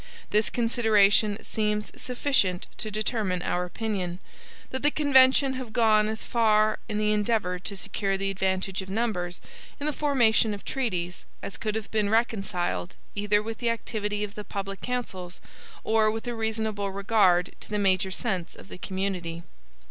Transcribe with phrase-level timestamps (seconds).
[0.31, 4.17] This consideration seems sufficient to determine our opinion,
[4.71, 8.89] that the convention have gone as far in the endeavor to secure the advantage of
[8.89, 9.39] numbers
[9.79, 14.33] in the formation of treaties as could have been reconciled either with the activity of
[14.33, 15.39] the public councils
[15.83, 19.43] or with a reasonable regard to the major sense of the community.